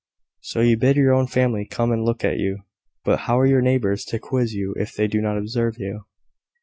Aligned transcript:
"So 0.39 0.61
you 0.61 0.77
bid 0.77 0.95
your 0.95 1.13
own 1.13 1.27
family 1.27 1.63
come 1.63 1.91
and 1.91 2.03
look 2.03 2.25
at 2.25 2.37
you. 2.37 2.63
But 3.05 3.19
how 3.19 3.37
are 3.37 3.45
your 3.45 3.61
neighbours 3.61 4.03
to 4.05 4.17
quiz 4.17 4.51
you 4.51 4.73
if 4.79 4.95
they 4.95 5.05
do 5.05 5.21
not 5.21 5.37
observe 5.37 5.77
you?" 5.77 6.05